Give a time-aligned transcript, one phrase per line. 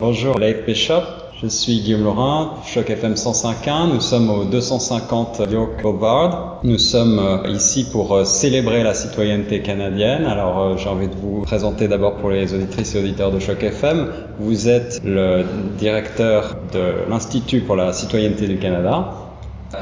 [0.00, 1.02] Bonjour Leif Bishop,
[1.42, 6.60] je suis Guillaume Laurin, Choc FM 105.1, nous sommes au 250 York Boulevard.
[6.62, 10.24] Nous sommes euh, ici pour euh, célébrer la citoyenneté canadienne.
[10.24, 13.60] Alors euh, j'ai envie de vous présenter d'abord pour les auditrices et auditeurs de Choc
[13.60, 14.06] FM.
[14.38, 15.42] Vous êtes le
[15.76, 19.14] directeur de l'Institut pour la citoyenneté du Canada.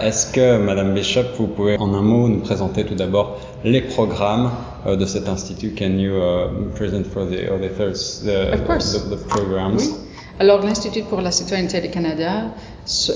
[0.00, 4.50] Est-ce que, Madame Bishop, vous pouvez en un mot nous présenter tout d'abord les programmes
[4.86, 5.74] de cet institut?
[5.78, 8.94] Can you uh, present for the auditors the, Of course.
[8.94, 9.86] the, the programs?
[9.90, 10.05] Oui.
[10.38, 12.52] Alors, l'Institut pour la citoyenneté du Canada,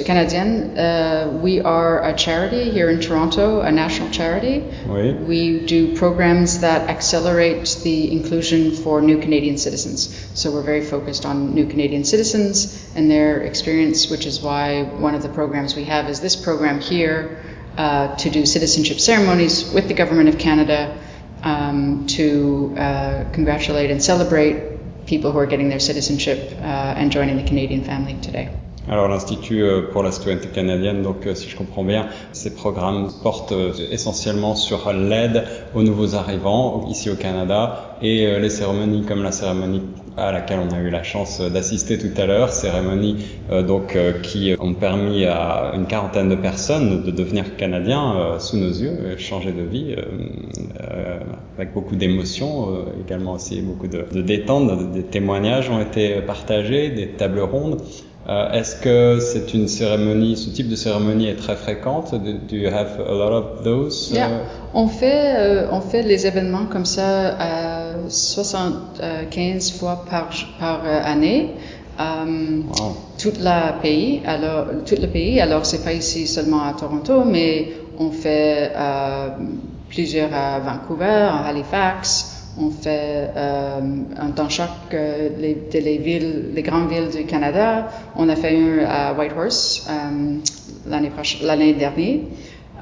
[0.06, 4.64] canadienne, uh, we are a charity here in Toronto, a national charity.
[4.88, 5.12] Oui.
[5.12, 10.08] We do programs that accelerate the inclusion for new Canadian citizens.
[10.32, 15.14] So we're very focused on new Canadian citizens and their experience, which is why one
[15.14, 17.38] of the programs we have is this program here
[17.76, 20.98] uh, to do citizenship ceremonies with the Government of Canada
[21.42, 24.69] um, to uh, congratulate and celebrate
[25.06, 28.50] people who are getting their citizenship uh, and joining the Canadian family today.
[28.90, 33.06] Alors l'Institut euh, pour la citoyenneté canadienne, donc euh, si je comprends bien, ces programmes
[33.22, 35.44] portent euh, essentiellement sur l'aide
[35.76, 39.82] aux nouveaux arrivants ici au Canada et les cérémonies comme la cérémonie
[40.16, 43.26] à laquelle on a eu la chance d'assister tout à l'heure, cérémonies
[43.68, 49.16] donc qui ont permis à une quarantaine de personnes de devenir canadiens sous nos yeux,
[49.18, 49.94] changer de vie
[51.58, 57.08] avec beaucoup d'émotions, également aussi beaucoup de, de détente, des témoignages ont été partagés, des
[57.08, 57.82] tables rondes.
[58.28, 62.12] Euh, Est-ce que c'est une cérémonie, ce type de cérémonie est très fréquente?
[62.12, 64.10] Do, do you have a lot of those?
[64.12, 64.28] Yeah.
[64.28, 70.28] Uh, On fait, euh, on fait les événements comme ça à 75 fois par,
[70.60, 71.50] par euh, année.
[71.98, 72.96] Um, wow.
[73.18, 75.40] Tout le pays, alors tout le pays.
[75.40, 79.28] Alors c'est pas ici seulement à Toronto, mais on fait euh,
[79.88, 82.39] plusieurs à Vancouver, à Halifax.
[82.62, 83.80] On fait euh,
[84.36, 87.88] dans chaque euh, les, de les villes, les grandes villes du Canada.
[88.16, 90.42] On a fait un à Whitehorse um,
[90.86, 91.10] l'année
[91.42, 92.20] l'année dernière.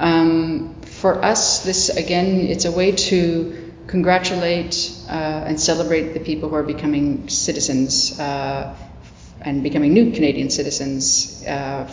[0.01, 3.53] Um, for us, this again, it's a way to
[3.87, 8.75] congratulate uh, and celebrate the people who are becoming citizens uh,
[9.43, 11.87] and becoming new Canadian citizens uh,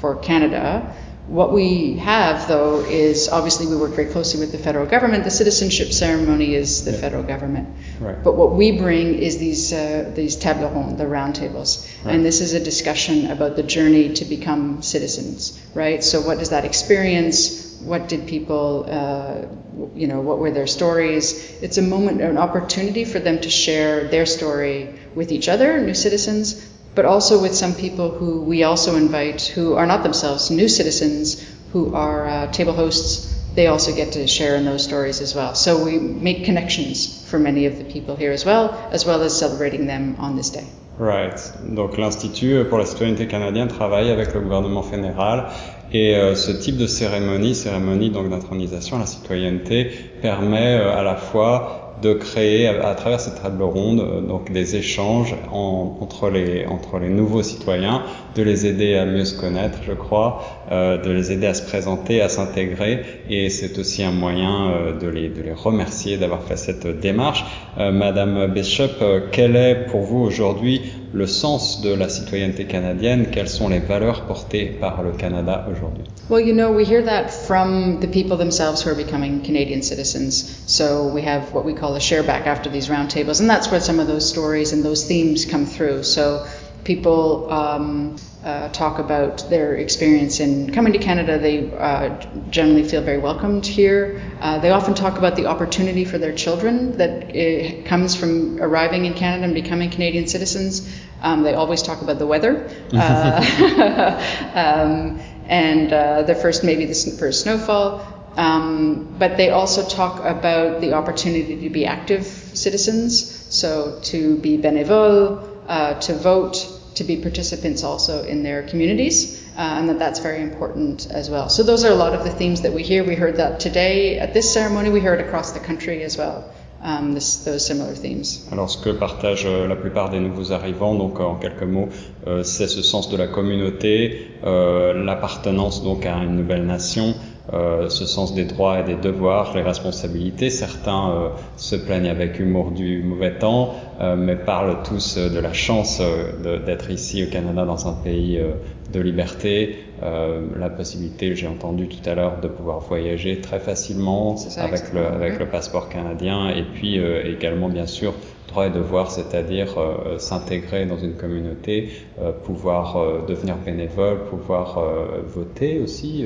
[0.00, 0.94] for Canada.
[1.26, 5.24] What we have, though, is obviously we work very closely with the federal government.
[5.24, 6.98] The citizenship ceremony is the Yeah.
[6.98, 7.68] federal government.
[7.98, 8.22] Right.
[8.22, 12.14] But what we bring is these uh, these table rondes, the roundtables, Right.
[12.14, 16.04] and this is a discussion about the journey to become citizens, right?
[16.04, 17.62] So, what does that experience?
[17.84, 19.46] What did people, uh,
[19.94, 21.34] you know, what were their stories?
[21.62, 25.94] It's a moment, an opportunity for them to share their story with each other, new
[25.94, 26.54] citizens,
[26.94, 31.42] but also with some people who we also invite who are not themselves new citizens,
[31.72, 33.32] who are uh, table hosts.
[33.54, 35.54] They also get to share in those stories as well.
[35.54, 39.38] So we make connections for many of the people here as well, as well as
[39.38, 40.66] celebrating them on this day.
[40.98, 41.40] Right.
[41.74, 45.46] Donc l'Institut pour la citoyenneté canadienne travaille avec le gouvernement fédéral
[45.92, 49.90] et euh, ce type de cérémonie, cérémonie donc d'intronisation à la citoyenneté,
[50.22, 54.76] permet euh, à la fois de créer à, travers cette table ronde euh, donc des
[54.76, 58.02] échanges en- entre les entre les nouveaux citoyens,
[58.34, 61.62] de les aider à mieux se connaître, je crois, euh, de les aider à se
[61.62, 66.42] présenter, à s'intégrer, et c'est aussi un moyen euh, de les de les remercier d'avoir
[66.42, 67.44] fait cette démarche.
[67.78, 73.26] Euh, Madame Bishop, euh, quel est pour vous aujourd'hui le sens de la citoyenneté canadienne?
[73.30, 76.04] Quelles sont les valeurs portées par le Canada aujourd'hui?
[76.28, 80.62] Well, you know, we hear that from the people themselves who are becoming Canadian citizens.
[80.66, 83.80] So we have what we call a share back after these roundtables, and that's where
[83.80, 86.02] some of those stories and those themes come through.
[86.02, 86.46] So
[86.84, 91.38] people um, uh, talk about their experience in coming to Canada.
[91.38, 94.20] They uh, generally feel very welcomed here.
[94.40, 99.06] Uh, they often talk about the opportunity for their children that uh, comes from arriving
[99.06, 100.88] in Canada and becoming Canadian citizens.
[101.22, 102.70] Um, they always talk about the weather.
[102.94, 104.20] Uh,
[104.54, 108.14] um, and uh, the first maybe the first snowfall.
[108.36, 114.58] Um, but they also talk about the opportunity to be active citizens, so to be
[114.58, 120.20] bénévole, uh, to vote, to be participants also in their communities, uh, and that that's
[120.20, 121.48] very important as well.
[121.48, 123.04] So those are a lot of the themes that we hear.
[123.04, 124.90] We heard that today at this ceremony.
[124.90, 126.44] We heard across the country as well.
[126.82, 128.46] Um, this, those similar themes.
[128.52, 131.88] Alors ce que partagent euh, la plupart des nouveaux arrivants, donc en quelques mots,
[132.26, 137.14] euh, c'est ce sens de la communauté, euh, l'appartenance donc à une nouvelle nation,
[137.52, 140.48] euh, ce sens des droits et des devoirs, les responsabilités.
[140.48, 145.38] Certains euh, se plaignent avec humour du mauvais temps, euh, mais parlent tous euh, de
[145.38, 148.52] la chance euh, d'être ici au Canada dans un pays euh,
[148.92, 154.36] de liberté, euh, la possibilité, j'ai entendu tout à l'heure, de pouvoir voyager très facilement
[154.36, 156.48] ça, avec le, avec le passeport canadien.
[156.50, 158.14] Et puis euh, également bien sûr
[158.54, 161.90] droit et devoir, c'est-à-dire euh, s'intégrer dans une communauté,
[162.20, 164.80] euh, pouvoir euh, devenir bénévole, pouvoir
[165.26, 166.24] voter aussi.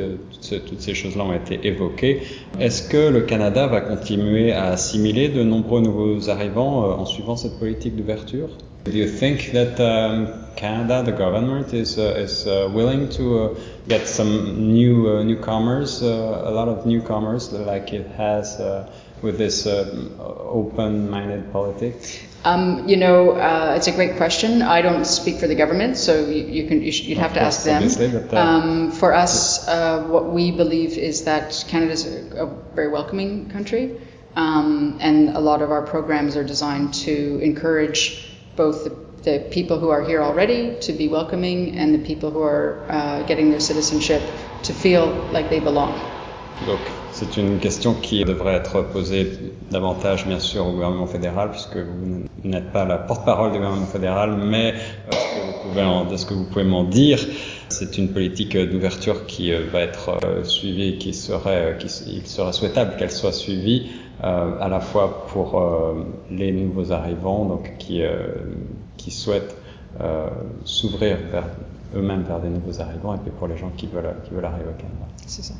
[0.48, 2.22] Toutes, ces choses-là ont été évoquées.
[2.60, 7.58] Est-ce que le Canada va continuer à assimiler de nombreux nouveaux arrivants en suivant cette
[7.58, 8.48] politique d'ouverture?
[8.84, 13.54] Do you think that um, Canada, the government, is uh, uh, willing to uh,
[13.88, 18.60] get some new newcomers, a lot of newcomers, like it has
[19.22, 22.18] with this open-minded politics?
[22.44, 23.36] Um, you know,
[23.74, 24.62] it's a great question.
[24.62, 27.64] I don't speak for the government, so you, you can you would have to ask
[27.64, 27.82] them.
[28.28, 33.50] But, um, for us, what we believe is that Canada is a, a very welcoming
[33.50, 34.00] country,
[34.38, 38.90] um, and a lot of our programs are designed to encourage both the,
[39.24, 43.22] the, people who are here already to be welcoming and the people who are uh,
[43.24, 44.22] getting their citizenship
[44.62, 45.92] to feel like they belong.
[46.66, 46.80] Donc,
[47.18, 49.28] c'est une question qui devrait être posée
[49.72, 54.36] davantage, bien sûr, au gouvernement fédéral, puisque vous n'êtes pas la porte-parole du gouvernement fédéral,
[54.36, 54.74] mais
[55.76, 57.18] euh, de ce que vous pouvez m'en dire,
[57.70, 61.76] c'est une politique d'ouverture qui euh, va être euh, suivie, qui serait,
[62.06, 65.62] il serait souhaitable qu'elle soit suivie à la fois pour
[66.28, 68.02] les nouveaux arrivants, donc qui,
[69.10, 69.56] souhaitent
[70.64, 71.18] s'ouvrir
[71.94, 74.70] eux-mêmes vers des nouveaux arrivants, et puis pour les gens qui veulent, qui veulent arriver
[74.70, 75.06] au Canada.
[75.24, 75.54] C'est ça.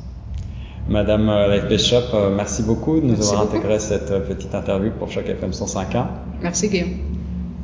[0.87, 5.51] Madame Light Bishop, merci beaucoup de nous avoir intégré cette petite interview pour chaque FM
[5.51, 6.05] 105.1.
[6.41, 6.89] Merci Guillaume.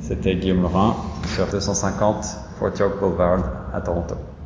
[0.02, 0.96] C'était Guillaume Laurent
[1.36, 2.26] sur 250
[2.60, 4.16] Fort York Boulevard à Toronto.